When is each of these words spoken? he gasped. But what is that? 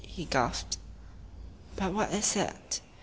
he 0.07 0.25
gasped. 0.25 0.77
But 1.75 1.93
what 1.93 2.11
is 2.11 2.33
that? 2.33 2.81